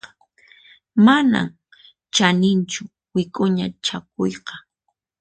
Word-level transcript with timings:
Manan 1.05 1.49
chaninchu 2.15 2.81
wik'uña 3.13 3.65
chakuyqa. 3.85 4.55